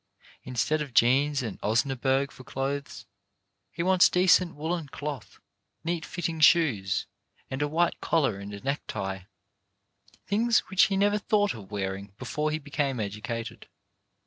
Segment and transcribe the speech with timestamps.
[0.43, 3.05] Instead of jeans and osnaburg for clothes,
[3.71, 5.39] he wants decent woollen cloth,
[5.83, 7.05] neat fitting shoes,
[7.51, 9.25] and a white collar and a necktie,
[10.25, 13.67] things which he never thought of wearing before he became educated.